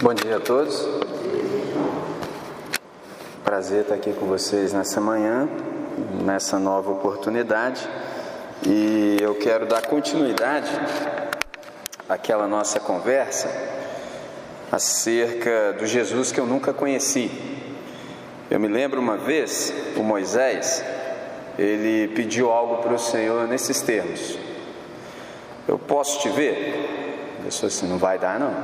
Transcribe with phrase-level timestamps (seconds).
[0.00, 0.88] Bom dia a todos.
[3.44, 5.46] Prazer estar aqui com vocês nessa manhã,
[6.24, 7.86] nessa nova oportunidade.
[8.66, 10.70] E eu quero dar continuidade
[12.08, 13.50] àquela nossa conversa
[14.72, 17.30] acerca do Jesus que eu nunca conheci.
[18.50, 20.82] Eu me lembro uma vez, o Moisés,
[21.58, 24.38] ele pediu algo para o Senhor nesses termos:
[25.68, 26.95] Eu posso te ver?
[27.48, 28.54] Disse assim: Não vai dar, não.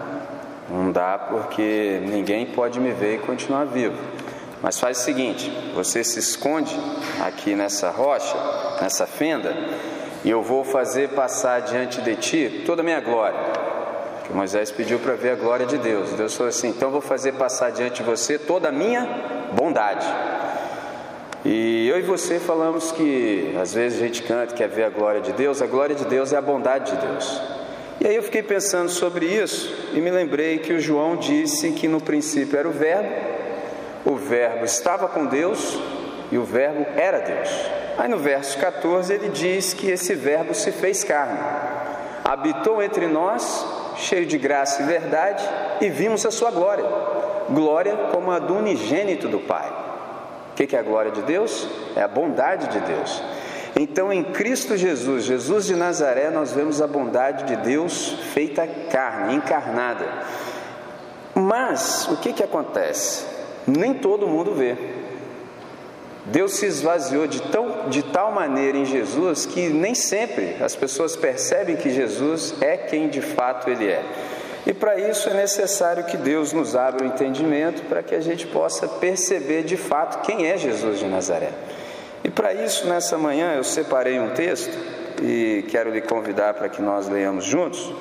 [0.71, 3.97] Não dá porque ninguém pode me ver e continuar vivo.
[4.63, 6.75] Mas faz o seguinte: você se esconde
[7.21, 8.37] aqui nessa rocha,
[8.81, 9.55] nessa fenda,
[10.25, 13.39] e eu vou fazer passar diante de ti toda a minha glória.
[14.25, 16.11] Que Moisés pediu para ver a glória de Deus.
[16.11, 19.07] Deus falou assim: então vou fazer passar diante de você toda a minha
[19.53, 20.07] bondade.
[21.45, 25.21] E eu e você falamos que às vezes a gente canta quer ver a glória
[25.21, 27.43] de Deus, a glória de Deus é a bondade de Deus.
[28.01, 31.87] E aí eu fiquei pensando sobre isso e me lembrei que o João disse que
[31.87, 33.15] no princípio era o Verbo,
[34.05, 35.79] o Verbo estava com Deus
[36.31, 37.49] e o Verbo era Deus.
[37.99, 41.39] Aí no verso 14 ele diz que esse Verbo se fez carne,
[42.25, 43.65] habitou entre nós,
[43.97, 45.45] cheio de graça e verdade,
[45.81, 46.85] e vimos a sua glória
[47.53, 49.71] glória como a do unigênito do Pai.
[50.51, 51.67] O que é a glória de Deus?
[51.97, 53.23] É a bondade de Deus.
[53.75, 59.35] Então, em Cristo Jesus, Jesus de Nazaré, nós vemos a bondade de Deus feita carne,
[59.35, 60.07] encarnada.
[61.35, 63.25] Mas, o que, que acontece?
[63.67, 64.77] Nem todo mundo vê.
[66.27, 71.17] Deus se esvaziou de, tão, de tal maneira em Jesus que nem sempre as pessoas
[71.17, 74.05] percebem que Jesus é quem de fato Ele é.
[74.65, 78.47] E para isso é necessário que Deus nos abra o entendimento para que a gente
[78.47, 81.51] possa perceber de fato quem é Jesus de Nazaré.
[82.25, 84.77] E para isso, nessa manhã, eu separei um texto
[85.21, 87.93] e quero lhe convidar para que nós leiamos juntos.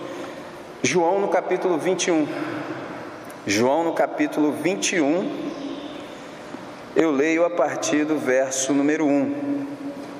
[0.83, 2.27] João no capítulo 21.
[3.47, 5.51] João no capítulo 21.
[6.95, 9.67] Eu leio a partir do verso número 1.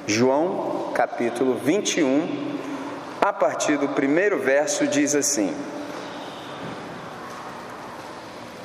[0.08, 2.58] João, capítulo 21,
[3.22, 5.56] a partir do primeiro verso, diz assim: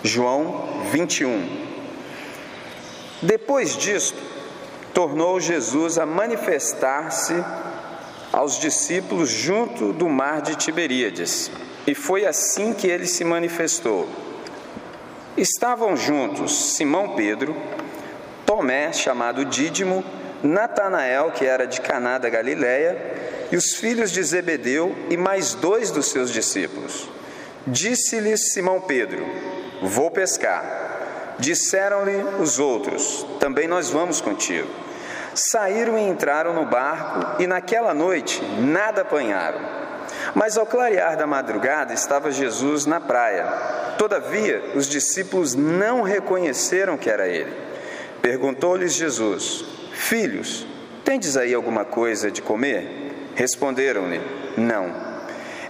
[0.03, 1.66] João 21.
[3.22, 4.19] Depois disto,
[4.97, 7.34] tornou Jesus a manifestar-se
[8.33, 11.51] aos discípulos junto do mar de Tiberíades,
[11.87, 14.09] e foi assim que ele se manifestou.
[15.37, 17.55] Estavam juntos Simão Pedro,
[18.47, 20.03] Tomé, chamado Dídimo,
[20.43, 22.97] Natanael, que era de Caná da Galiléia,
[23.53, 27.07] e os filhos de Zebedeu e mais dois dos seus discípulos.
[27.67, 29.23] Disse-lhes Simão Pedro:
[29.83, 31.34] Vou pescar.
[31.39, 34.85] Disseram-lhe os outros: Também nós vamos contigo.
[35.36, 39.60] Saíram e entraram no barco, e naquela noite nada apanharam.
[40.34, 43.44] Mas ao clarear da madrugada estava Jesus na praia.
[43.98, 47.52] Todavia, os discípulos não reconheceram que era ele.
[48.22, 50.66] Perguntou-lhes Jesus: Filhos,
[51.04, 53.30] tendes aí alguma coisa de comer?
[53.34, 54.20] Responderam-lhe:
[54.56, 54.91] Não.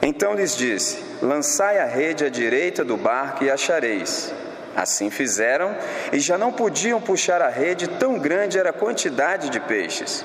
[0.01, 4.33] Então lhes disse: Lançai a rede à direita do barco e achareis.
[4.77, 5.75] Assim fizeram
[6.13, 10.23] e já não podiam puxar a rede, tão grande era a quantidade de peixes.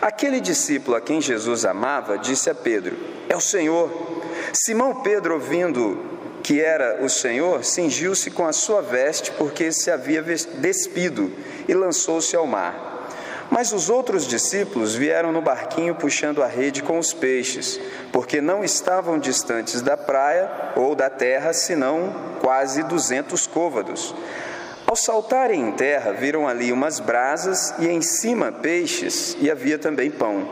[0.00, 2.96] Aquele discípulo a quem Jesus amava disse a Pedro:
[3.28, 3.90] É o Senhor.
[4.52, 6.08] Simão Pedro, ouvindo
[6.42, 11.32] que era o Senhor, cingiu-se com a sua veste, porque se havia despido,
[11.66, 12.97] e lançou-se ao mar.
[13.50, 17.80] Mas os outros discípulos vieram no barquinho puxando a rede com os peixes,
[18.12, 24.14] porque não estavam distantes da praia ou da terra, senão quase duzentos côvados.
[24.86, 30.10] Ao saltarem em terra, viram ali umas brasas e em cima peixes, e havia também
[30.10, 30.48] pão.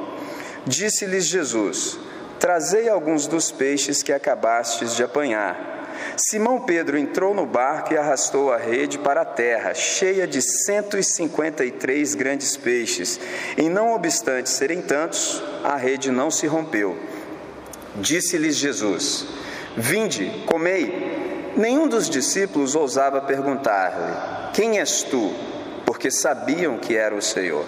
[0.67, 1.99] Disse-lhes Jesus:
[2.39, 5.86] Trazei alguns dos peixes que acabastes de apanhar.
[6.17, 12.15] Simão Pedro entrou no barco e arrastou a rede para a terra, cheia de 153
[12.15, 13.21] grandes peixes,
[13.57, 16.97] e não obstante serem tantos, a rede não se rompeu.
[17.97, 19.27] Disse-lhes Jesus:
[19.77, 21.53] Vinde, comei.
[21.57, 25.33] Nenhum dos discípulos ousava perguntar-lhe: Quem és tu?
[25.85, 27.65] Porque sabiam que era o Senhor.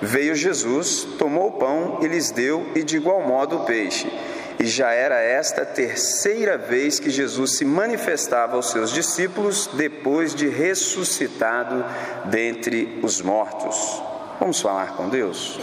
[0.00, 4.10] Veio Jesus, tomou o pão e lhes deu, e de igual modo o peixe.
[4.58, 10.34] E já era esta a terceira vez que Jesus se manifestava aos seus discípulos depois
[10.34, 11.84] de ressuscitado
[12.26, 14.02] dentre os mortos.
[14.38, 15.58] Vamos falar com Deus?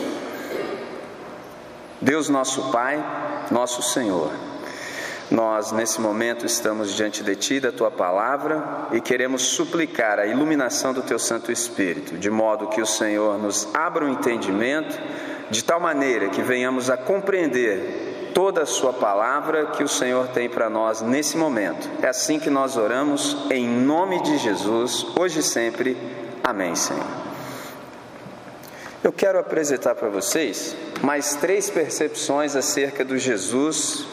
[2.01, 3.03] Deus, nosso Pai,
[3.49, 4.31] nosso Senhor.
[5.29, 10.93] Nós, nesse momento, estamos diante de Ti, da Tua palavra, e queremos suplicar a iluminação
[10.93, 14.99] do Teu Santo Espírito, de modo que o Senhor nos abra o entendimento,
[15.49, 20.49] de tal maneira que venhamos a compreender toda a Sua palavra que o Senhor tem
[20.49, 21.89] para nós nesse momento.
[22.01, 25.97] É assim que nós oramos, em nome de Jesus, hoje e sempre.
[26.43, 27.05] Amém, Senhor.
[29.03, 34.05] Eu quero apresentar para vocês mais três percepções acerca do Jesus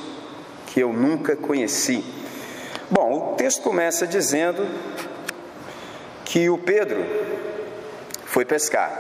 [0.67, 2.05] que eu nunca conheci.
[2.91, 4.67] Bom, o texto começa dizendo
[6.25, 7.05] que o Pedro
[8.25, 8.91] foi pescar.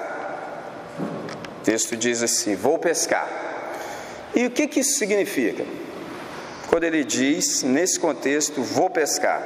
[1.61, 3.48] O texto diz assim: Vou pescar.
[4.35, 5.65] E o que, que isso significa?
[6.69, 9.43] Quando ele diz, nesse contexto, vou pescar,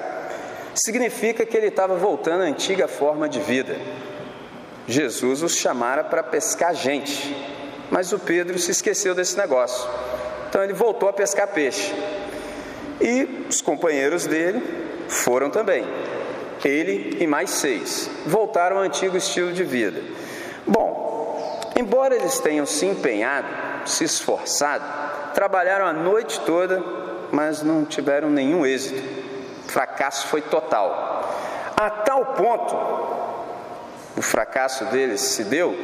[0.75, 3.77] significa que ele estava voltando à antiga forma de vida.
[4.87, 7.35] Jesus os chamara para pescar gente,
[7.91, 9.89] mas o Pedro se esqueceu desse negócio.
[10.49, 11.95] Então ele voltou a pescar peixe.
[13.01, 14.63] E os companheiros dele
[15.09, 15.85] foram também.
[16.65, 20.01] Ele e mais seis voltaram ao antigo estilo de vida.
[20.67, 23.49] Bom, embora eles tenham se empenhado,
[23.85, 24.85] se esforçado,
[25.35, 26.83] trabalharam a noite toda,
[27.31, 29.03] mas não tiveram nenhum êxito.
[29.67, 31.23] O fracasso foi total.
[31.77, 32.77] A tal ponto,
[34.17, 35.77] o fracasso deles se deu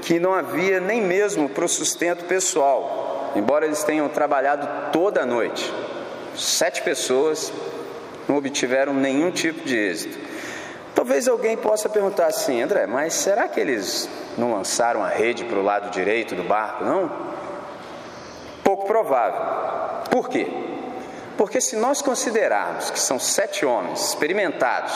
[0.00, 5.26] que não havia nem mesmo para o sustento pessoal, embora eles tenham trabalhado toda a
[5.26, 5.72] noite.
[6.36, 7.52] Sete pessoas
[8.28, 10.18] não obtiveram nenhum tipo de êxito.
[10.94, 15.58] Talvez alguém possa perguntar assim, André, mas será que eles não lançaram a rede para
[15.58, 17.31] o lado direito do barco, não?
[18.62, 19.40] Pouco provável.
[20.10, 20.46] Por quê?
[21.36, 24.92] Porque se nós considerarmos que são sete homens experimentados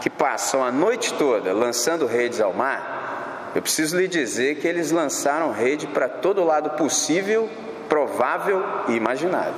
[0.00, 4.90] que passam a noite toda lançando redes ao mar, eu preciso lhe dizer que eles
[4.90, 7.48] lançaram rede para todo lado possível,
[7.88, 9.54] provável e imaginável.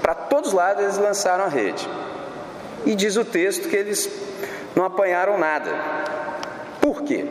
[0.00, 1.88] Para todos os lados eles lançaram a rede.
[2.86, 4.08] E diz o texto que eles
[4.74, 5.70] não apanharam nada.
[6.80, 7.26] Por quê?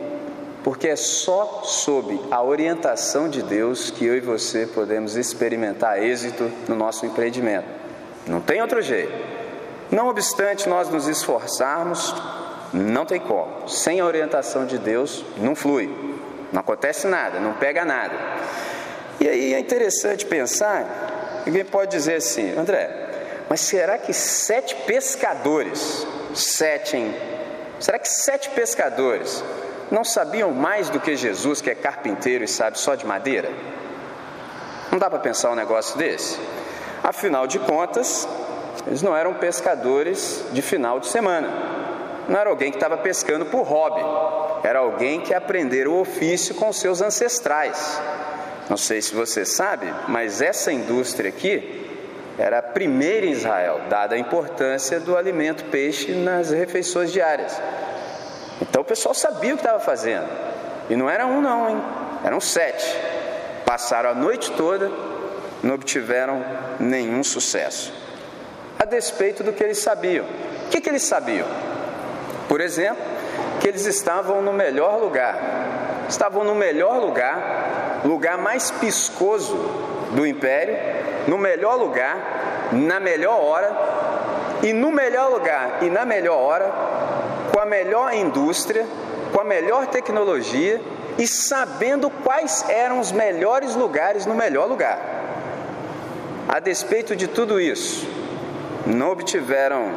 [0.68, 6.52] Porque é só sob a orientação de Deus que eu e você podemos experimentar êxito
[6.68, 7.64] no nosso empreendimento.
[8.26, 9.10] Não tem outro jeito.
[9.90, 12.14] Não obstante nós nos esforçarmos,
[12.70, 13.66] não tem como.
[13.66, 15.88] Sem a orientação de Deus, não flui.
[16.52, 18.12] Não acontece nada, não pega nada.
[19.20, 22.90] E aí é interessante pensar, alguém pode dizer assim, André,
[23.48, 27.14] mas será que sete pescadores, sete, hein?
[27.80, 29.42] Será que sete pescadores
[29.90, 33.50] não sabiam mais do que Jesus, que é carpinteiro e sabe só de madeira?
[34.90, 36.38] Não dá para pensar um negócio desse?
[37.02, 38.28] Afinal de contas,
[38.86, 41.48] eles não eram pescadores de final de semana.
[42.28, 44.02] Não era alguém que estava pescando por hobby.
[44.62, 48.00] Era alguém que aprenderam o ofício com seus ancestrais.
[48.68, 51.86] Não sei se você sabe, mas essa indústria aqui
[52.38, 57.60] era a primeira em Israel, dada a importância do alimento peixe nas refeições diárias.
[58.60, 60.28] Então o pessoal sabia o que estava fazendo.
[60.90, 61.82] E não era um, não, hein?
[62.24, 62.84] Eram sete.
[63.64, 64.90] Passaram a noite toda,
[65.62, 66.42] não obtiveram
[66.80, 67.92] nenhum sucesso.
[68.78, 70.24] A despeito do que eles sabiam.
[70.24, 71.46] O que, que eles sabiam?
[72.48, 73.02] Por exemplo,
[73.60, 75.36] que eles estavam no melhor lugar.
[76.08, 79.54] Estavam no melhor lugar, lugar mais piscoso
[80.12, 80.76] do império,
[81.26, 83.70] no melhor lugar, na melhor hora,
[84.62, 86.72] e no melhor lugar e na melhor hora,
[87.58, 88.86] com a melhor indústria,
[89.32, 90.80] com a melhor tecnologia
[91.18, 94.96] e sabendo quais eram os melhores lugares no melhor lugar.
[96.46, 98.06] A despeito de tudo isso,
[98.86, 99.90] não obtiveram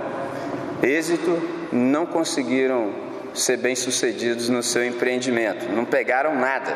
[0.82, 1.40] êxito,
[1.72, 2.96] não conseguiram
[3.32, 6.76] ser bem-sucedidos no seu empreendimento, não pegaram nada.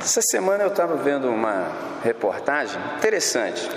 [0.00, 1.72] Essa semana eu estava vendo uma
[2.04, 3.68] reportagem interessante.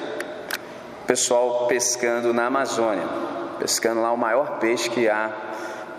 [1.08, 3.08] Pessoal pescando na Amazônia,
[3.58, 5.47] pescando lá o maior peixe que há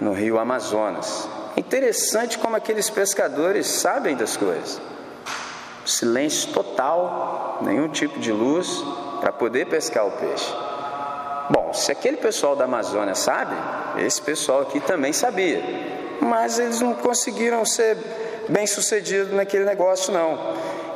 [0.00, 1.28] no rio Amazonas.
[1.57, 4.81] Interessante como aqueles pescadores sabem das coisas.
[5.85, 8.85] Silêncio total, nenhum tipo de luz
[9.21, 10.55] para poder pescar o peixe.
[11.50, 13.55] Bom, se aquele pessoal da Amazônia sabe,
[13.97, 15.62] esse pessoal aqui também sabia,
[16.21, 17.97] mas eles não conseguiram ser
[18.49, 20.38] bem sucedido naquele negócio, não.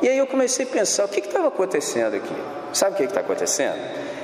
[0.01, 2.35] E aí eu comecei a pensar: o que estava acontecendo aqui?
[2.71, 3.77] Sabe o que está acontecendo?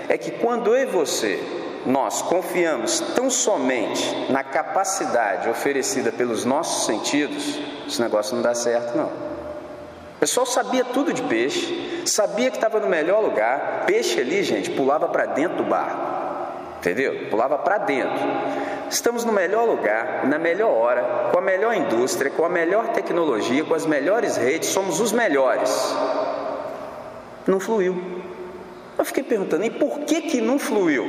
[0.07, 1.39] É que quando eu e você,
[1.85, 8.97] nós confiamos tão somente na capacidade oferecida pelos nossos sentidos, esse negócio não dá certo,
[8.97, 9.07] não.
[9.07, 13.85] O pessoal sabia tudo de peixe, sabia que estava no melhor lugar.
[13.85, 16.19] Peixe ali, gente, pulava para dentro do barco.
[16.77, 17.27] Entendeu?
[17.29, 18.19] Pulava para dentro.
[18.89, 23.63] Estamos no melhor lugar, na melhor hora, com a melhor indústria, com a melhor tecnologia,
[23.63, 25.95] com as melhores redes, somos os melhores.
[27.47, 28.21] Não fluiu.
[28.97, 31.05] Eu fiquei perguntando, e por que que não fluiu?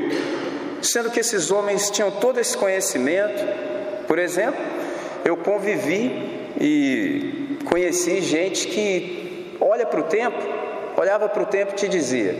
[0.82, 3.44] Sendo que esses homens tinham todo esse conhecimento.
[4.06, 4.60] Por exemplo,
[5.24, 10.60] eu convivi e conheci gente que olha para o tempo
[11.00, 12.36] olhava para o tempo e te dizia: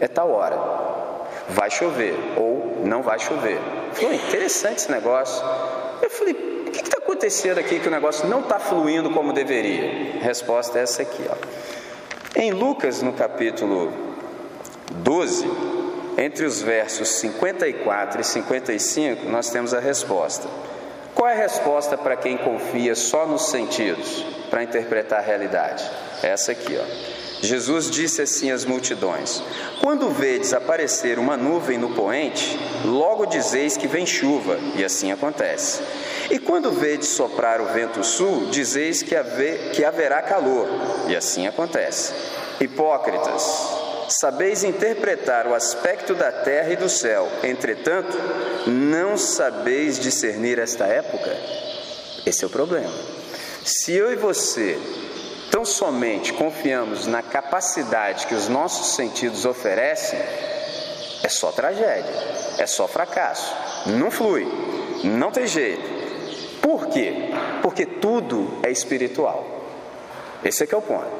[0.00, 0.58] é tal hora,
[1.48, 3.58] vai chover ou não vai chover.
[3.92, 5.44] Falou, interessante esse negócio.
[6.00, 6.32] Eu falei,
[6.66, 10.18] o que está acontecendo aqui que o negócio não está fluindo como deveria?
[10.20, 11.24] A resposta é essa aqui.
[11.28, 11.34] Ó.
[12.38, 13.92] Em Lucas, no capítulo
[14.90, 15.46] 12,
[16.20, 20.46] entre os versos 54 e 55, nós temos a resposta.
[21.14, 25.82] Qual é a resposta para quem confia só nos sentidos para interpretar a realidade?
[26.22, 26.84] Essa aqui, ó.
[27.40, 29.42] Jesus disse assim às multidões:
[29.80, 35.80] Quando vedes aparecer uma nuvem no poente, logo dizeis que vem chuva, e assim acontece.
[36.30, 39.14] E quando vedes soprar o vento sul, dizeis que,
[39.72, 40.68] que haverá calor,
[41.08, 42.12] e assim acontece.
[42.60, 43.79] Hipócritas,
[44.10, 48.16] sabeis interpretar o aspecto da terra e do céu, entretanto,
[48.66, 51.30] não sabeis discernir esta época?
[52.26, 52.92] Esse é o problema.
[53.64, 54.78] Se eu e você
[55.50, 60.18] tão somente confiamos na capacidade que os nossos sentidos oferecem,
[61.22, 62.14] é só tragédia,
[62.58, 63.54] é só fracasso,
[63.86, 64.46] não flui,
[65.04, 66.00] não tem jeito.
[66.60, 67.30] Por quê?
[67.62, 69.46] Porque tudo é espiritual.
[70.44, 71.10] Esse é que é o ponto.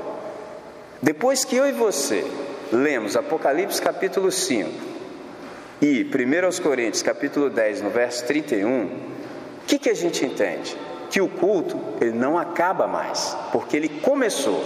[1.03, 2.25] Depois que eu e você
[2.73, 4.71] lemos Apocalipse capítulo 5
[5.81, 8.91] e 1 Coríntios capítulo 10, no verso 31, o
[9.67, 10.77] que, que a gente entende?
[11.11, 14.65] que o culto ele não acaba mais, porque ele começou.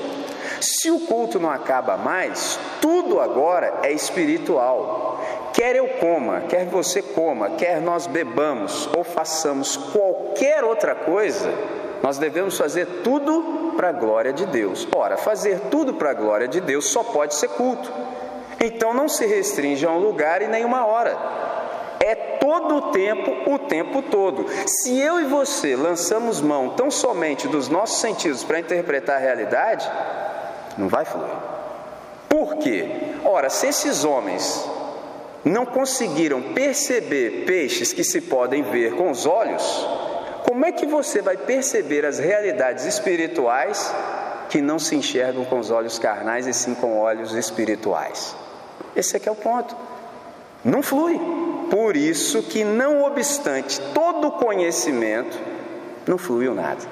[0.61, 5.20] Se o culto não acaba mais, tudo agora é espiritual.
[5.54, 11.50] Quer eu coma, quer você coma, quer nós bebamos ou façamos qualquer outra coisa,
[12.02, 14.88] nós devemos fazer tudo para a glória de Deus.
[14.94, 17.92] Ora, fazer tudo para a glória de Deus só pode ser culto.
[18.60, 21.44] Então não se restringe a um lugar e nem uma hora
[22.04, 24.46] é todo o tempo, o tempo todo.
[24.66, 29.90] Se eu e você lançamos mão tão somente dos nossos sentidos para interpretar a realidade,
[30.76, 31.32] não vai fluir.
[32.28, 33.14] Por quê?
[33.24, 34.68] Ora, se esses homens
[35.42, 39.88] não conseguiram perceber peixes que se podem ver com os olhos,
[40.44, 43.92] como é que você vai perceber as realidades espirituais
[44.50, 48.36] que não se enxergam com os olhos carnais e sim com olhos espirituais?
[48.94, 49.74] Esse é que é o ponto.
[50.62, 51.18] Não flui.
[51.70, 55.36] Por isso que, não obstante todo o conhecimento,
[56.06, 56.82] não fluiu nada,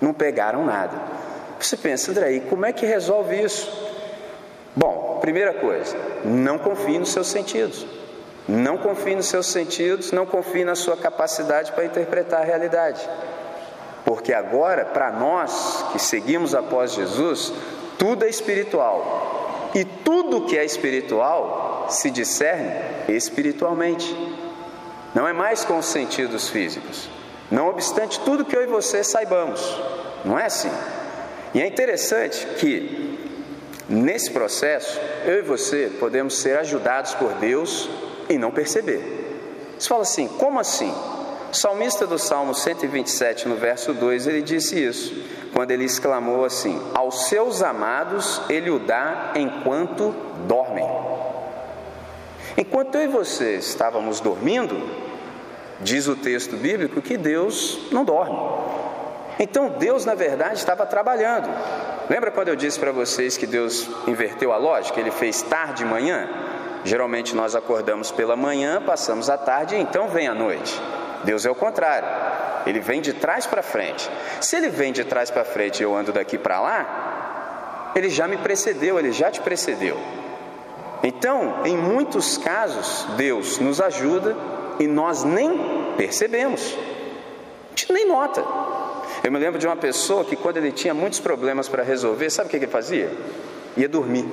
[0.00, 1.00] não pegaram nada.
[1.60, 3.70] Você pensa, André, como é que resolve isso?
[4.74, 7.86] Bom, primeira coisa, não confie nos seus sentidos.
[8.48, 13.00] Não confie nos seus sentidos, não confie na sua capacidade para interpretar a realidade.
[14.04, 17.52] Porque agora, para nós que seguimos após Jesus,
[17.98, 19.70] tudo é espiritual.
[19.74, 22.72] E tudo que é espiritual se discerne
[23.08, 24.14] espiritualmente.
[25.12, 27.08] Não é mais com os sentidos físicos.
[27.50, 29.60] Não obstante tudo que eu e você saibamos.
[30.24, 30.70] Não é assim.
[31.52, 33.18] E é interessante que
[33.88, 37.88] nesse processo eu e você podemos ser ajudados por Deus
[38.28, 39.74] e não perceber.
[39.78, 40.92] Você fala assim: como assim?
[41.52, 45.14] O salmista do Salmo 127, no verso 2, ele disse isso,
[45.52, 50.14] quando ele exclamou assim: Aos seus amados ele o dá enquanto
[50.46, 50.86] dormem.
[52.56, 54.82] Enquanto eu e você estávamos dormindo,
[55.80, 58.38] diz o texto bíblico que Deus não dorme.
[59.38, 61.48] Então Deus, na verdade, estava trabalhando.
[62.08, 64.98] Lembra quando eu disse para vocês que Deus inverteu a lógica?
[64.98, 66.28] Ele fez tarde e manhã?
[66.86, 70.80] Geralmente nós acordamos pela manhã, passamos a tarde e então vem a noite.
[71.24, 72.08] Deus é o contrário.
[72.64, 74.08] Ele vem de trás para frente.
[74.40, 78.28] Se ele vem de trás para frente e eu ando daqui para lá, ele já
[78.28, 79.98] me precedeu, ele já te precedeu.
[81.02, 84.36] Então, em muitos casos, Deus nos ajuda
[84.78, 86.72] e nós nem percebemos,
[87.66, 88.44] a gente nem nota.
[89.24, 92.46] Eu me lembro de uma pessoa que, quando ele tinha muitos problemas para resolver, sabe
[92.46, 93.10] o que ele fazia?
[93.76, 94.24] Ia dormir.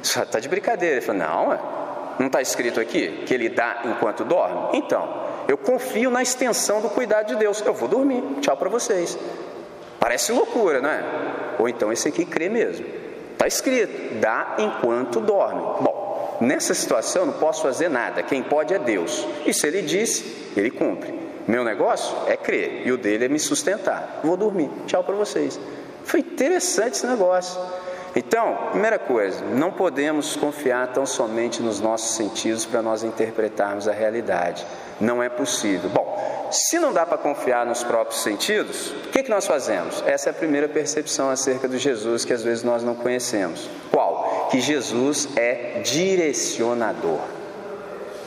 [0.00, 0.96] Está de brincadeira.
[0.96, 1.87] Ele falou: Não,
[2.18, 4.78] não está escrito aqui que ele dá enquanto dorme?
[4.78, 7.62] Então, eu confio na extensão do cuidado de Deus.
[7.64, 8.22] Eu vou dormir.
[8.40, 9.18] Tchau para vocês.
[9.98, 11.04] Parece loucura, não é?
[11.58, 12.86] Ou então esse aqui crê mesmo.
[13.32, 15.60] Está escrito: dá enquanto dorme.
[15.80, 15.98] Bom,
[16.40, 19.26] Nessa situação não posso fazer nada, quem pode é Deus.
[19.44, 21.12] E se ele disse, ele cumpre.
[21.48, 24.20] Meu negócio é crer e o dele é me sustentar.
[24.22, 24.70] Vou dormir.
[24.86, 25.58] Tchau para vocês.
[26.04, 27.60] Foi interessante esse negócio.
[28.16, 33.92] Então, primeira coisa, não podemos confiar tão somente nos nossos sentidos para nós interpretarmos a
[33.92, 34.66] realidade.
[35.00, 35.88] Não é possível.
[35.90, 40.02] Bom, se não dá para confiar nos próprios sentidos, o que, que nós fazemos?
[40.06, 43.68] Essa é a primeira percepção acerca de Jesus que às vezes nós não conhecemos.
[43.92, 44.18] Qual?
[44.50, 47.37] que Jesus é direcionador.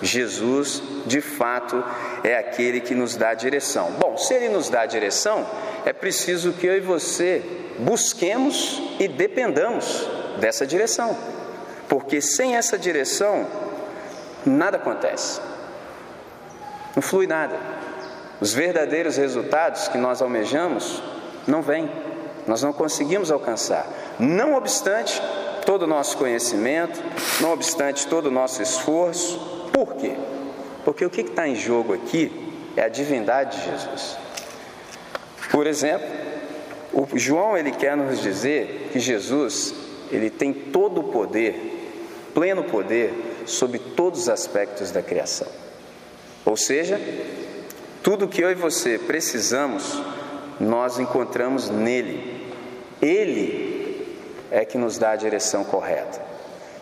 [0.02, 1.84] Jesus, de fato,
[2.24, 3.92] é aquele que nos dá direção.
[4.00, 5.46] Bom, se ele nos dá direção,
[5.86, 7.44] é preciso que eu e você
[7.80, 10.08] busquemos e dependamos
[10.40, 11.16] dessa direção.
[11.92, 13.46] porque sem essa direção,
[14.46, 15.42] nada acontece,
[16.96, 17.58] não flui nada.
[18.40, 21.04] Os verdadeiros resultados que nós almejamos
[21.46, 21.92] não vêm,
[22.48, 23.86] nós não conseguimos alcançar.
[24.18, 25.22] Não obstante
[25.66, 26.98] todo o nosso conhecimento,
[27.42, 30.16] não obstante todo o nosso esforço, por quê?
[30.84, 32.32] Porque o que está em jogo aqui
[32.76, 34.18] é a divindade de Jesus.
[35.52, 36.08] Por exemplo,
[36.94, 39.74] o João ele quer nos dizer que Jesus
[40.12, 41.56] ele tem todo o poder,
[42.34, 43.14] pleno poder
[43.46, 45.48] sobre todos os aspectos da criação.
[46.46, 47.00] Ou seja,
[48.04, 50.02] tudo que eu e você precisamos,
[50.60, 52.46] nós encontramos nele.
[53.02, 54.06] Ele
[54.52, 56.22] é que nos dá a direção correta.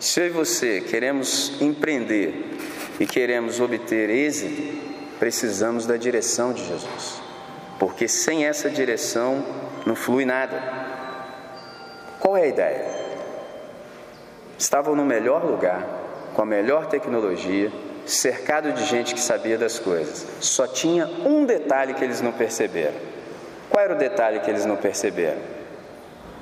[0.00, 2.56] Se eu e você queremos empreender
[3.00, 7.30] e queremos obter êxito, precisamos da direção de Jesus
[7.80, 9.42] porque sem essa direção
[9.86, 10.62] não flui nada.
[12.20, 12.84] Qual é a ideia?
[14.58, 15.82] Estavam no melhor lugar,
[16.34, 17.72] com a melhor tecnologia,
[18.04, 20.26] cercado de gente que sabia das coisas.
[20.40, 22.96] Só tinha um detalhe que eles não perceberam.
[23.70, 25.40] Qual era o detalhe que eles não perceberam?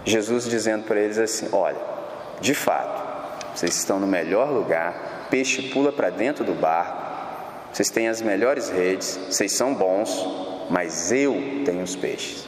[0.05, 1.79] Jesus dizendo para eles assim: Olha,
[2.41, 7.09] de fato, vocês estão no melhor lugar, peixe pula para dentro do barco,
[7.73, 10.27] vocês têm as melhores redes, vocês são bons,
[10.71, 12.47] mas eu tenho os peixes.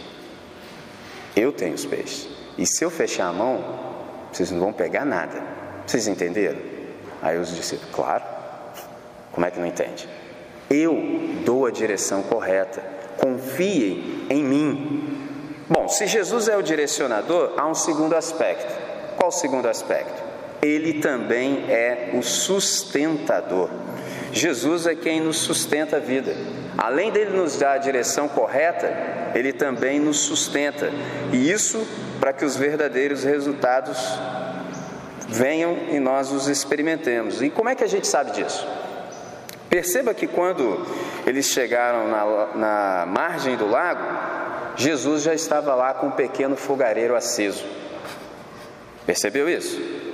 [1.37, 2.29] Eu tenho os peixes.
[2.59, 3.65] E se eu fechar a mão,
[4.33, 5.43] vocês não vão pegar nada.
[5.87, 6.59] Vocês entenderam?
[7.23, 8.25] Aí os discípulos, claro.
[9.33, 10.09] Como é que não entende?
[10.69, 10.97] Eu
[11.45, 12.83] dou a direção correta.
[13.19, 15.19] Confiem em mim.
[15.69, 18.73] Bom, se Jesus é o direcionador, há um segundo aspecto.
[19.17, 20.20] Qual o segundo aspecto?
[20.63, 23.71] Ele também é o sustentador.
[24.33, 26.35] Jesus é quem nos sustenta a vida.
[26.77, 28.93] Além dele nos dar a direção correta,
[29.35, 30.91] ele também nos sustenta.
[31.33, 31.87] E isso
[32.21, 33.99] para que os verdadeiros resultados
[35.29, 37.43] venham e nós os experimentemos.
[37.43, 38.67] E como é que a gente sabe disso?
[39.69, 40.85] Perceba que quando
[41.27, 44.03] eles chegaram na, na margem do lago,
[44.77, 47.65] Jesus já estava lá com um pequeno fogareiro aceso.
[49.07, 50.10] Percebeu isso?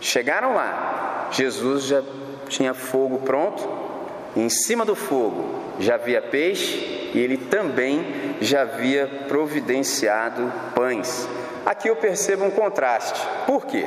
[0.00, 2.02] Chegaram lá, Jesus já
[2.48, 3.68] tinha fogo pronto,
[4.36, 11.28] em cima do fogo já havia peixe e ele também já havia providenciado pães.
[11.64, 13.20] Aqui eu percebo um contraste.
[13.46, 13.86] Por quê?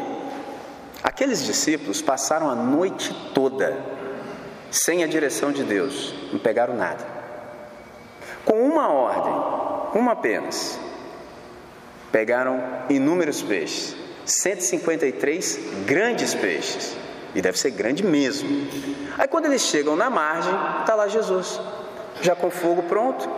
[1.04, 3.76] Aqueles discípulos passaram a noite toda
[4.69, 7.06] sem a direção de Deus, não pegaram nada.
[8.45, 10.80] Com uma ordem, uma apenas,
[12.12, 13.95] pegaram inúmeros peixes,
[14.32, 16.96] 153 grandes peixes.
[17.34, 18.67] E deve ser grande mesmo.
[19.17, 21.60] Aí quando eles chegam na margem, está lá Jesus,
[22.22, 23.30] já com fogo pronto,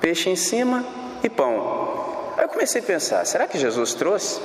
[0.00, 0.84] peixe em cima
[1.22, 2.32] e pão.
[2.36, 4.40] Aí eu comecei a pensar: será que Jesus trouxe?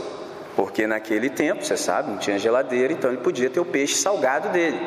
[0.56, 4.50] Porque naquele tempo, você sabe, não tinha geladeira, então ele podia ter o peixe salgado
[4.50, 4.80] dele.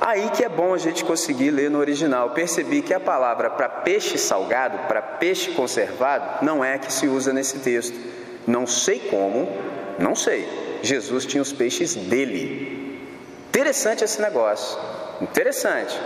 [0.00, 2.30] Aí que é bom a gente conseguir ler no original.
[2.30, 7.06] percebi que a palavra para peixe salgado, para peixe conservado, não é a que se
[7.06, 7.98] usa nesse texto.
[8.46, 9.48] Não sei como,
[9.98, 10.46] não sei.
[10.82, 13.00] Jesus tinha os peixes dele.
[13.48, 14.78] Interessante esse negócio,
[15.20, 15.98] interessante.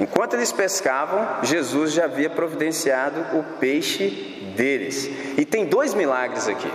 [0.00, 5.08] Enquanto eles pescavam, Jesus já havia providenciado o peixe deles.
[5.36, 6.70] E tem dois milagres aqui.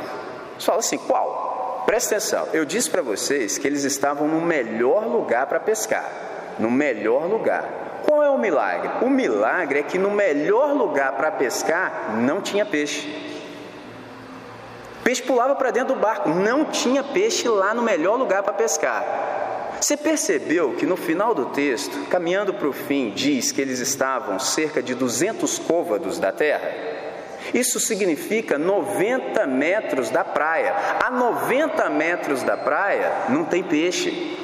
[0.57, 1.83] Você fala assim, qual?
[1.85, 6.09] Presta atenção, eu disse para vocês que eles estavam no melhor lugar para pescar.
[6.57, 8.01] No melhor lugar.
[8.05, 8.89] Qual é o milagre?
[9.05, 13.32] O milagre é que no melhor lugar para pescar não tinha peixe.
[15.03, 19.77] Peixe pulava para dentro do barco, não tinha peixe lá no melhor lugar para pescar.
[19.79, 24.39] Você percebeu que no final do texto, caminhando para o fim, diz que eles estavam
[24.39, 26.71] cerca de 200 côvados da terra?
[27.53, 30.73] Isso significa 90 metros da praia.
[31.03, 34.37] A 90 metros da praia não tem peixe,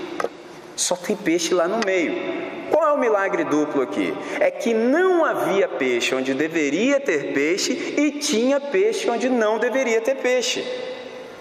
[0.75, 2.38] só tem peixe lá no meio.
[2.71, 4.13] Qual é o milagre duplo aqui?
[4.39, 10.01] É que não havia peixe onde deveria ter peixe e tinha peixe onde não deveria
[10.01, 10.65] ter peixe.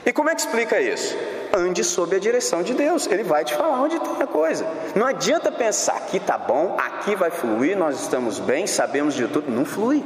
[0.04, 1.16] E como é que explica isso?
[1.52, 3.06] ande sob a direção de Deus.
[3.06, 4.66] Ele vai te falar onde tem a coisa.
[4.94, 9.50] Não adianta pensar aqui tá bom, aqui vai fluir, nós estamos bem, sabemos de tudo.
[9.50, 10.04] Não flui.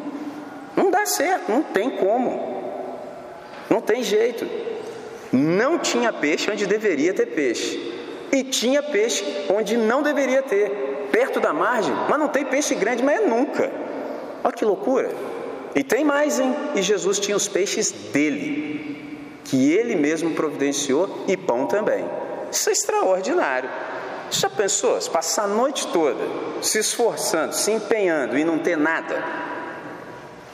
[0.77, 2.63] Não dá certo, não tem como.
[3.69, 4.47] Não tem jeito.
[5.33, 7.91] Não tinha peixe onde deveria ter peixe.
[8.31, 10.92] E tinha peixe onde não deveria ter.
[11.13, 13.71] Perto da margem, mas não tem peixe grande, mas é nunca.
[14.43, 15.11] Olha que loucura.
[15.75, 16.55] E tem mais, hein?
[16.75, 22.05] E Jesus tinha os peixes dele que ele mesmo providenciou e pão também.
[22.51, 23.69] Isso é extraordinário.
[24.31, 25.01] Já pensou?
[25.01, 26.25] Se passar a noite toda
[26.63, 29.23] se esforçando, se empenhando e não ter nada.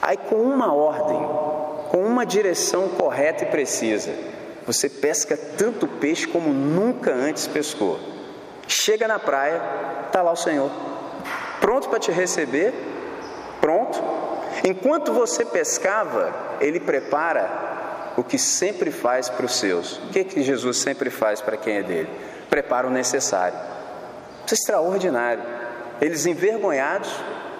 [0.00, 1.20] Aí, com uma ordem,
[1.90, 4.12] com uma direção correta e precisa,
[4.66, 7.98] você pesca tanto peixe como nunca antes pescou.
[8.68, 9.62] Chega na praia,
[10.06, 10.70] está lá o Senhor,
[11.58, 12.74] pronto para te receber,
[13.62, 13.98] pronto.
[14.62, 19.96] Enquanto você pescava, Ele prepara o que sempre faz para os seus.
[19.96, 22.10] O que, que Jesus sempre faz para quem é dele?
[22.50, 23.58] Prepara o necessário.
[24.44, 25.42] Isso é extraordinário.
[25.98, 27.10] Eles envergonhados,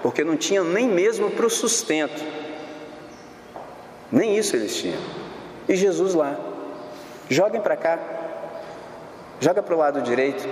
[0.03, 2.23] porque não tinham nem mesmo para o sustento.
[4.13, 5.01] Nem isso eles tinham.
[5.67, 6.37] E Jesus lá.
[7.31, 7.99] Joguem para cá.
[9.41, 10.47] Joga para o lado direito.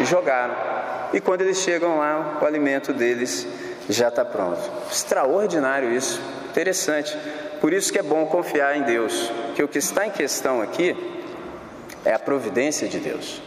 [0.00, 0.54] E jogaram.
[1.12, 3.46] E quando eles chegam lá, o alimento deles
[3.88, 4.60] já está pronto.
[4.90, 6.20] Extraordinário isso.
[6.50, 7.16] Interessante.
[7.60, 9.30] Por isso que é bom confiar em Deus.
[9.54, 10.96] Que o que está em questão aqui
[12.04, 13.40] é a providência de Deus.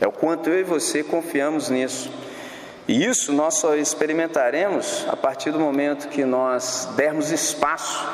[0.00, 2.10] É o quanto eu e você confiamos nisso.
[2.88, 8.06] E isso nós só experimentaremos a partir do momento que nós dermos espaço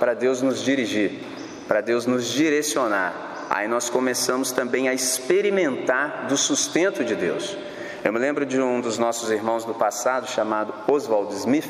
[0.00, 1.20] para Deus nos dirigir,
[1.68, 3.35] para Deus nos direcionar.
[3.48, 7.56] Aí nós começamos também a experimentar do sustento de Deus.
[8.04, 11.68] Eu me lembro de um dos nossos irmãos do passado, chamado Oswald Smith,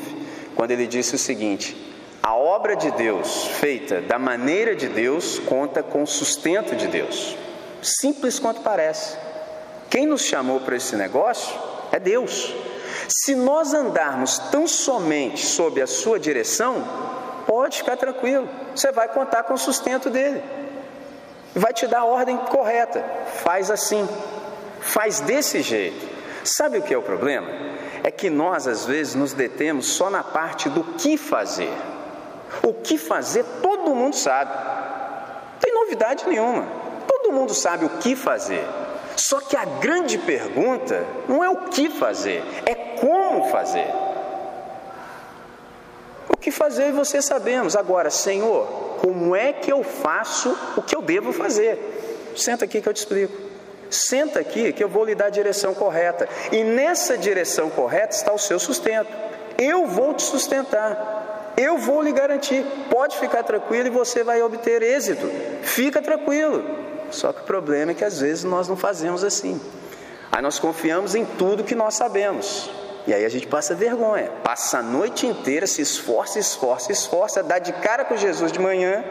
[0.55, 1.75] quando ele disse o seguinte:
[2.21, 7.37] a obra de Deus, feita da maneira de Deus, conta com o sustento de Deus.
[7.81, 9.17] Simples quanto parece.
[9.89, 11.57] Quem nos chamou para esse negócio
[11.91, 12.53] é Deus.
[13.07, 16.83] Se nós andarmos tão somente sob a sua direção,
[17.45, 20.43] pode ficar tranquilo, você vai contar com o sustento dele.
[21.55, 23.03] Vai te dar a ordem correta.
[23.43, 24.07] Faz assim,
[24.79, 26.07] faz desse jeito.
[26.43, 27.47] Sabe o que é o problema?
[28.03, 31.71] É que nós às vezes nos detemos só na parte do que fazer.
[32.63, 34.51] O que fazer todo mundo sabe.
[34.53, 36.65] Não tem novidade nenhuma.
[37.07, 38.65] Todo mundo sabe o que fazer.
[39.17, 43.87] Só que a grande pergunta não é o que fazer, é como fazer.
[46.29, 47.75] O que fazer você sabemos.
[47.75, 52.33] Agora, Senhor, como é que eu faço o que eu devo fazer?
[52.35, 53.33] Senta aqui que eu te explico.
[53.89, 56.27] Senta aqui que eu vou lhe dar a direção correta.
[56.51, 59.09] E nessa direção correta está o seu sustento.
[59.57, 61.53] Eu vou te sustentar.
[61.57, 62.63] Eu vou lhe garantir.
[62.89, 65.27] Pode ficar tranquilo e você vai obter êxito.
[65.63, 66.63] Fica tranquilo.
[67.09, 69.59] Só que o problema é que às vezes nós não fazemos assim.
[70.31, 72.69] Aí nós confiamos em tudo que nós sabemos.
[73.07, 74.29] E aí a gente passa vergonha.
[74.43, 79.01] Passa a noite inteira, se esforça, esforça, esforça, dá de cara com Jesus de manhã.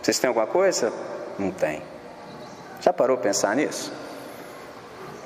[0.00, 0.92] Vocês têm alguma coisa?
[1.36, 1.82] Não tem.
[2.80, 3.92] Já parou para pensar nisso?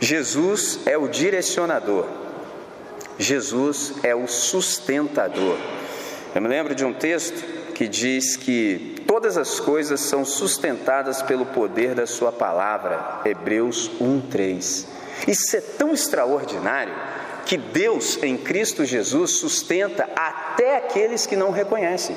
[0.00, 2.06] Jesus é o direcionador.
[3.18, 5.58] Jesus é o sustentador.
[6.34, 11.44] Eu me lembro de um texto que diz que todas as coisas são sustentadas pelo
[11.44, 13.20] poder da Sua palavra.
[13.24, 14.86] Hebreus 1,3.
[15.28, 16.94] Isso é tão extraordinário
[17.46, 22.16] que Deus em Cristo Jesus sustenta até aqueles que não reconhecem.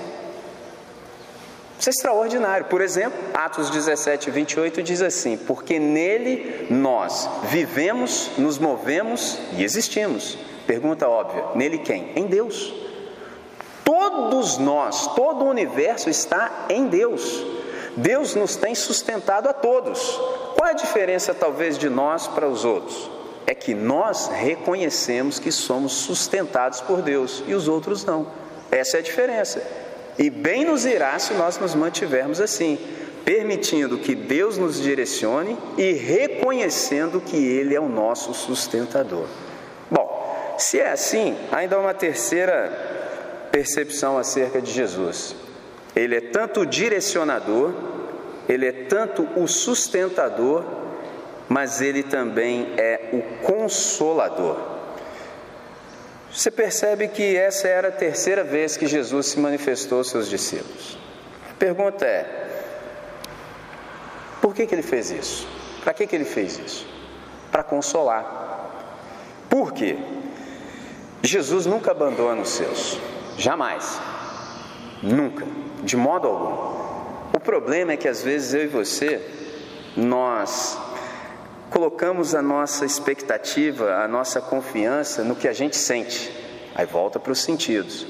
[1.80, 2.66] Isso é extraordinário.
[2.66, 10.38] Por exemplo, Atos 17, 28 diz assim: Porque nele nós vivemos, nos movemos e existimos.
[10.68, 12.12] Pergunta óbvia: nele quem?
[12.16, 12.74] Em Deus.
[13.86, 17.46] Todos nós, todo o universo está em Deus.
[17.96, 20.00] Deus nos tem sustentado a todos.
[20.56, 23.19] Qual a diferença, talvez, de nós para os outros?
[23.50, 28.28] É que nós reconhecemos que somos sustentados por Deus e os outros não.
[28.70, 29.60] Essa é a diferença.
[30.20, 32.78] E bem nos irá se nós nos mantivermos assim,
[33.26, 39.26] permitindo que Deus nos direcione e reconhecendo que Ele é o nosso sustentador.
[39.90, 42.72] Bom, se é assim, ainda há uma terceira
[43.52, 45.36] percepção acerca de Jesus.
[45.96, 47.74] Ele é tanto o direcionador,
[48.48, 50.64] ele é tanto o sustentador,
[51.50, 54.56] mas ele também é o consolador.
[56.32, 60.96] Você percebe que essa era a terceira vez que Jesus se manifestou aos seus discípulos.
[61.50, 62.48] A pergunta é:
[64.40, 65.48] por que, que ele fez isso?
[65.84, 66.88] Para que, que ele fez isso?
[67.52, 68.48] Para consolar.
[69.50, 69.98] Por quê?
[71.24, 73.00] Jesus nunca abandona os seus.
[73.38, 74.00] Jamais.
[75.02, 75.46] Nunca.
[75.82, 76.80] De modo algum.
[77.34, 79.22] O problema é que às vezes eu e você,
[79.98, 80.78] nós
[81.70, 86.32] colocamos a nossa expectativa, a nossa confiança no que a gente sente.
[86.76, 88.06] Aí volta para os sentidos.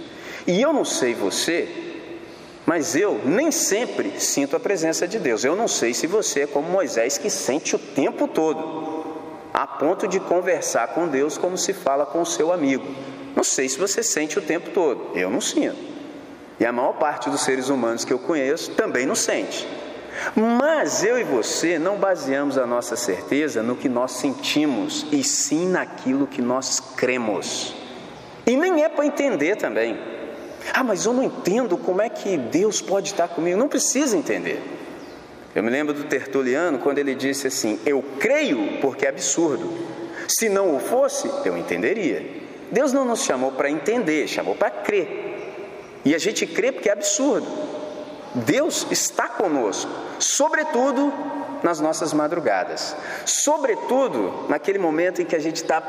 [0.47, 1.67] E eu não sei você,
[2.65, 5.43] mas eu nem sempre sinto a presença de Deus.
[5.43, 9.05] Eu não sei se você é como Moisés que sente o tempo todo,
[9.53, 12.85] a ponto de conversar com Deus como se fala com o seu amigo.
[13.35, 15.77] Não sei se você sente o tempo todo, eu não sinto.
[16.59, 19.67] E a maior parte dos seres humanos que eu conheço também não sente.
[20.36, 25.67] Mas eu e você não baseamos a nossa certeza no que nós sentimos, e sim
[25.67, 27.75] naquilo que nós cremos.
[28.45, 29.97] E nem é para entender também.
[30.73, 33.58] Ah, mas eu não entendo como é que Deus pode estar comigo.
[33.58, 34.62] Não precisa entender.
[35.55, 39.71] Eu me lembro do Tertuliano quando ele disse assim: Eu creio porque é absurdo.
[40.27, 42.25] Se não o fosse, eu entenderia.
[42.71, 45.29] Deus não nos chamou para entender, chamou para crer.
[46.05, 47.47] E a gente crê porque é absurdo.
[48.36, 51.12] Deus está conosco, sobretudo
[51.63, 55.82] nas nossas madrugadas, sobretudo naquele momento em que a gente está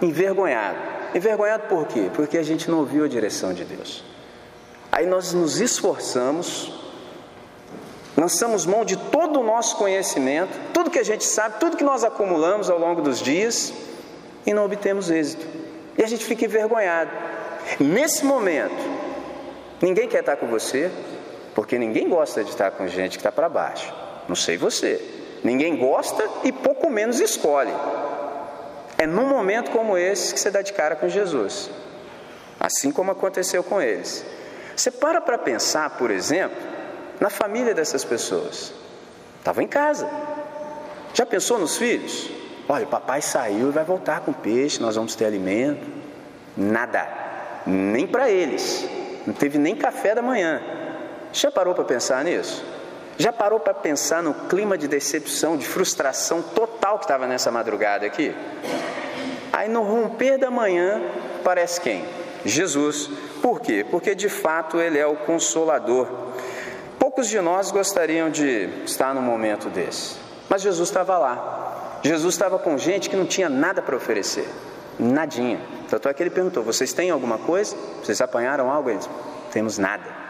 [0.00, 0.78] envergonhado.
[1.14, 2.10] Envergonhado por quê?
[2.14, 4.04] Porque a gente não ouviu a direção de Deus.
[4.90, 6.72] Aí nós nos esforçamos,
[8.16, 12.04] lançamos mão de todo o nosso conhecimento, tudo que a gente sabe, tudo que nós
[12.04, 13.72] acumulamos ao longo dos dias
[14.46, 15.46] e não obtemos êxito.
[15.96, 17.10] E a gente fica envergonhado.
[17.78, 18.74] Nesse momento,
[19.80, 20.90] ninguém quer estar com você,
[21.54, 23.92] porque ninguém gosta de estar com gente que está para baixo.
[24.28, 25.00] Não sei você.
[25.44, 27.72] Ninguém gosta e pouco menos escolhe.
[28.96, 31.70] É num momento como esse que você dá de cara com Jesus.
[32.58, 34.24] Assim como aconteceu com eles.
[34.76, 36.56] Você para para pensar, por exemplo,
[37.20, 38.72] na família dessas pessoas.
[39.38, 40.08] Estava em casa.
[41.12, 42.30] Já pensou nos filhos?
[42.68, 45.84] Olha, o papai saiu e vai voltar com peixe, nós vamos ter alimento.
[46.56, 47.08] Nada.
[47.66, 48.88] Nem para eles.
[49.26, 50.62] Não teve nem café da manhã.
[51.32, 52.64] Já parou para pensar nisso?
[53.16, 58.06] Já parou para pensar no clima de decepção, de frustração total que estava nessa madrugada
[58.06, 58.34] aqui?
[59.52, 61.00] Aí no romper da manhã
[61.44, 62.04] parece quem?
[62.44, 63.08] Jesus.
[63.40, 63.86] Por quê?
[63.90, 66.08] Porque de fato ele é o consolador.
[66.98, 70.16] Poucos de nós gostariam de estar num momento desse,
[70.48, 71.98] mas Jesus estava lá.
[72.02, 74.48] Jesus estava com gente que não tinha nada para oferecer,
[74.98, 75.60] nadinha.
[75.88, 77.76] Tanto é que ele perguntou: Vocês têm alguma coisa?
[78.02, 78.90] Vocês apanharam algo?
[78.90, 79.08] Eles:
[79.52, 80.22] Temos nada.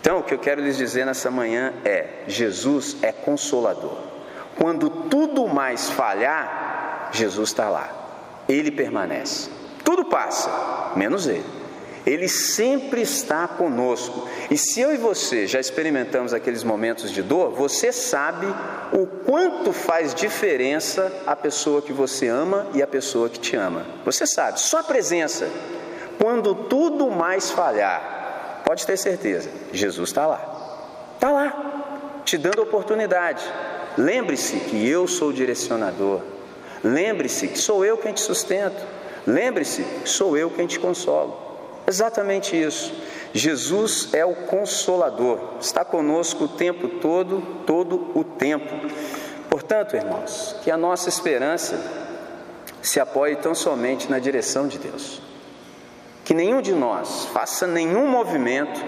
[0.00, 3.98] Então, o que eu quero lhes dizer nessa manhã é: Jesus é consolador.
[4.56, 7.88] Quando tudo mais falhar, Jesus está lá,
[8.48, 9.50] ele permanece.
[9.84, 11.44] Tudo passa, menos ele.
[12.06, 14.26] Ele sempre está conosco.
[14.50, 18.46] E se eu e você já experimentamos aqueles momentos de dor, você sabe
[18.92, 23.84] o quanto faz diferença a pessoa que você ama e a pessoa que te ama.
[24.04, 25.48] Você sabe, só a presença.
[26.18, 28.19] Quando tudo mais falhar,
[28.70, 31.10] Pode ter certeza, Jesus está lá.
[31.16, 33.42] Está lá, te dando oportunidade.
[33.98, 36.20] Lembre-se que eu sou o direcionador.
[36.84, 38.80] Lembre-se que sou eu quem te sustento.
[39.26, 41.36] Lembre-se sou eu quem te consolo.
[41.84, 42.94] Exatamente isso.
[43.34, 48.72] Jesus é o consolador, está conosco o tempo todo, todo o tempo.
[49.48, 51.76] Portanto, irmãos, que a nossa esperança
[52.80, 55.28] se apoie tão somente na direção de Deus
[56.24, 58.80] que nenhum de nós faça nenhum movimento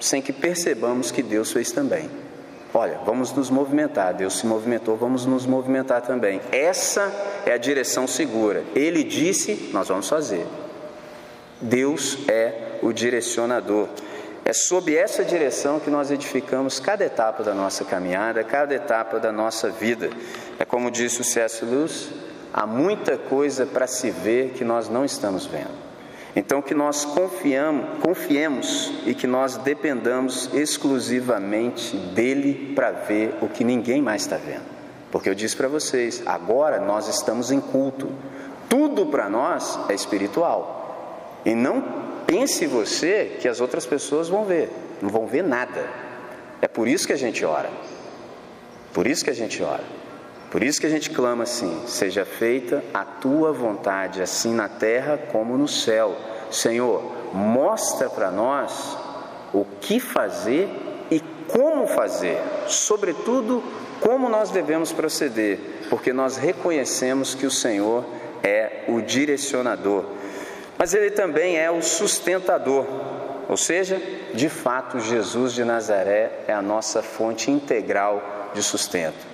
[0.00, 2.10] sem que percebamos que Deus fez também.
[2.74, 4.14] Olha, vamos nos movimentar.
[4.14, 6.40] Deus se movimentou, vamos nos movimentar também.
[6.50, 7.12] Essa
[7.44, 8.64] é a direção segura.
[8.74, 10.46] Ele disse, nós vamos fazer.
[11.60, 13.88] Deus é o direcionador.
[14.44, 19.30] É sob essa direção que nós edificamos cada etapa da nossa caminhada, cada etapa da
[19.30, 20.10] nossa vida.
[20.58, 21.64] É como disse o C.S.
[21.64, 22.08] Lewis:
[22.52, 25.81] há muita coisa para se ver que nós não estamos vendo.
[26.34, 33.62] Então, que nós confiamos, confiemos e que nós dependamos exclusivamente dele para ver o que
[33.62, 34.64] ninguém mais está vendo.
[35.10, 38.10] Porque eu disse para vocês, agora nós estamos em culto,
[38.66, 41.40] tudo para nós é espiritual.
[41.44, 41.84] E não
[42.26, 44.70] pense você que as outras pessoas vão ver,
[45.02, 45.86] não vão ver nada.
[46.62, 47.68] É por isso que a gente ora.
[48.94, 49.84] Por isso que a gente ora.
[50.52, 55.18] Por isso que a gente clama assim: seja feita a tua vontade, assim na terra
[55.32, 56.14] como no céu.
[56.50, 58.94] Senhor, mostra para nós
[59.54, 60.68] o que fazer
[61.10, 63.64] e como fazer, sobretudo
[63.98, 68.04] como nós devemos proceder, porque nós reconhecemos que o Senhor
[68.42, 70.04] é o direcionador,
[70.76, 72.84] mas Ele também é o sustentador,
[73.48, 74.02] ou seja,
[74.34, 79.31] de fato, Jesus de Nazaré é a nossa fonte integral de sustento.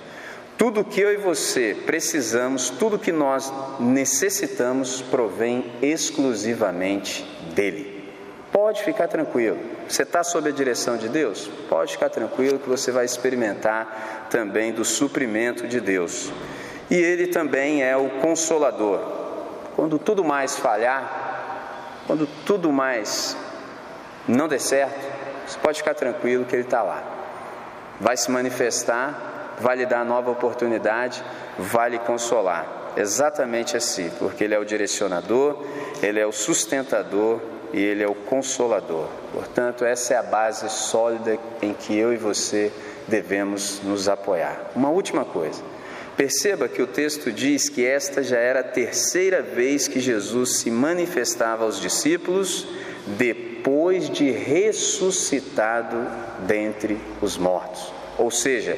[0.59, 7.23] Tudo que eu e você precisamos, tudo que nós necessitamos, provém exclusivamente
[7.55, 8.11] dele.
[8.51, 9.57] Pode ficar tranquilo.
[9.87, 11.49] Você está sob a direção de Deus?
[11.69, 16.29] Pode ficar tranquilo que você vai experimentar também do suprimento de Deus.
[16.91, 18.99] E Ele também é o consolador.
[19.77, 23.37] Quando tudo mais falhar, quando tudo mais
[24.27, 25.07] não der certo,
[25.47, 27.01] você pode ficar tranquilo que Ele está lá.
[28.01, 29.28] Vai se manifestar
[29.59, 31.23] vai lhe dar nova oportunidade,
[31.57, 32.93] vai lhe consolar.
[32.97, 35.63] Exatamente assim, porque Ele é o direcionador,
[36.01, 37.39] Ele é o sustentador
[37.71, 39.07] e Ele é o consolador.
[39.31, 42.71] Portanto, essa é a base sólida em que eu e você
[43.07, 44.71] devemos nos apoiar.
[44.75, 45.61] Uma última coisa.
[46.17, 50.69] Perceba que o texto diz que esta já era a terceira vez que Jesus se
[50.69, 52.67] manifestava aos discípulos
[53.17, 55.95] depois de ressuscitado
[56.45, 57.93] dentre os mortos.
[58.17, 58.77] Ou seja,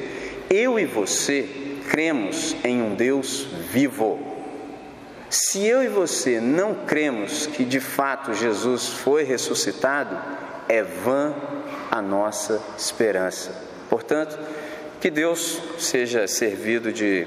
[0.52, 1.48] eu e você
[1.88, 4.20] cremos em um Deus vivo.
[5.30, 10.18] Se eu e você não cremos que de fato Jesus foi ressuscitado,
[10.68, 11.34] é vã
[11.90, 13.50] a nossa esperança.
[13.88, 14.38] Portanto,
[15.00, 17.26] que Deus seja servido de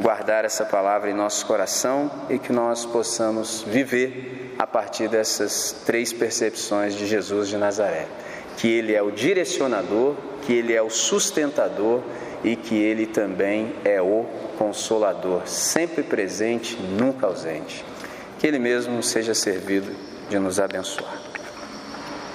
[0.00, 6.12] guardar essa palavra em nosso coração e que nós possamos viver a partir dessas três
[6.12, 8.08] percepções de Jesus de Nazaré:
[8.56, 12.02] que Ele é o direcionador, que Ele é o sustentador
[12.44, 14.26] e que Ele também é o
[14.58, 17.84] consolador, sempre presente, nunca ausente.
[18.38, 19.90] Que Ele mesmo seja servido
[20.28, 21.18] de nos abençoar.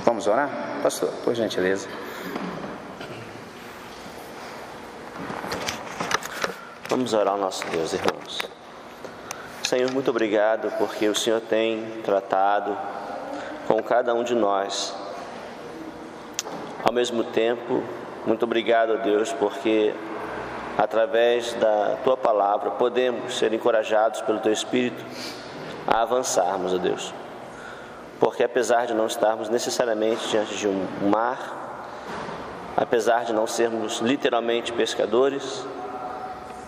[0.04, 0.50] Vamos orar?
[0.82, 1.88] Pastor, por gentileza.
[6.90, 8.42] Vamos orar ao nosso Deus, irmãos.
[9.64, 12.76] Senhor, muito obrigado porque o Senhor tem tratado
[13.68, 14.96] com cada um de nós.
[16.84, 17.84] Ao mesmo tempo,
[18.26, 19.94] muito obrigado, Deus, porque
[20.78, 25.04] através da tua palavra podemos ser encorajados pelo teu Espírito
[25.88, 27.14] a avançarmos, ó Deus.
[28.20, 31.58] Porque apesar de não estarmos necessariamente diante de um mar,
[32.78, 35.66] apesar de não sermos literalmente pescadores,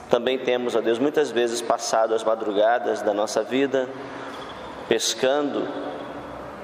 [0.09, 3.87] também temos, ó Deus, muitas vezes passado as madrugadas da nossa vida
[4.89, 5.67] pescando,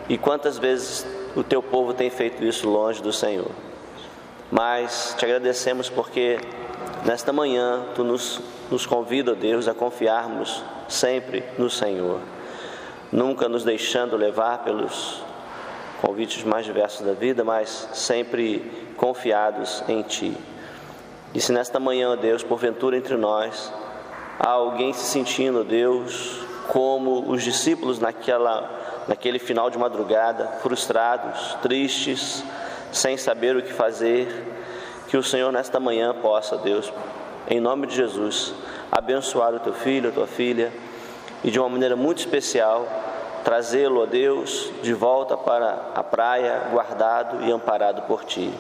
[0.10, 3.66] e quantas vezes o teu povo tem feito isso longe do Senhor.
[4.52, 6.40] Mas te agradecemos porque
[7.06, 8.40] nesta manhã tu nos,
[8.72, 12.22] nos convida, Deus, a confiarmos sempre no Senhor,
[13.12, 15.22] nunca nos deixando levar pelos
[16.02, 20.38] convites mais diversos da vida, mas sempre confiados em Ti.
[21.34, 23.72] E se nesta manhã, Deus, porventura entre nós,
[24.40, 32.44] há alguém se sentindo, Deus, como os discípulos naquela, naquele final de madrugada, frustrados, tristes,
[32.91, 34.28] sem saber o que fazer,
[35.08, 36.91] que o Senhor nesta manhã possa, Deus,
[37.50, 38.54] em nome de Jesus,
[38.91, 40.71] abençoar o teu filho, a tua filha,
[41.43, 42.88] e de uma maneira muito especial,
[43.43, 48.52] trazê-lo, ó Deus, de volta para a praia, guardado e amparado por ti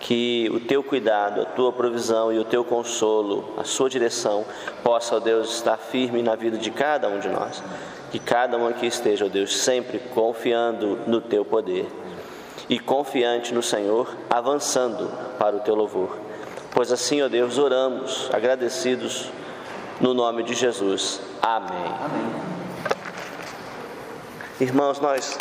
[0.00, 4.46] que o teu cuidado, a tua provisão e o teu consolo, a sua direção,
[4.82, 7.62] possa, ó Deus, estar firme na vida de cada um de nós.
[8.10, 11.86] Que cada um aqui esteja, ó Deus, sempre confiando no teu poder
[12.70, 16.16] e confiante no Senhor, avançando para o teu louvor.
[16.70, 19.28] Pois assim, ó Deus, oramos, agradecidos
[20.00, 21.20] no nome de Jesus.
[21.42, 21.76] Amém.
[21.76, 22.60] Amém.
[24.60, 25.38] Irmãos, nós